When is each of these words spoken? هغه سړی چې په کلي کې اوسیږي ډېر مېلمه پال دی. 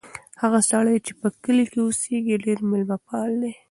هغه 0.41 0.59
سړی 0.69 0.97
چې 1.05 1.11
په 1.21 1.27
کلي 1.43 1.65
کې 1.71 1.79
اوسیږي 1.83 2.35
ډېر 2.45 2.59
مېلمه 2.69 2.97
پال 3.07 3.31
دی. 3.41 3.51